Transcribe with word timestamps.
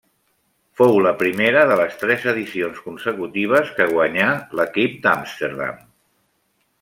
Fou 0.79 0.95
la 1.07 1.11
primera 1.19 1.65
de 1.71 1.75
les 1.81 1.99
tres 2.05 2.25
edicions 2.33 2.81
consecutives 2.87 3.69
que 3.81 3.87
guanyà 3.95 4.31
l'equip 4.61 4.97
d'Amsterdam. 5.05 5.85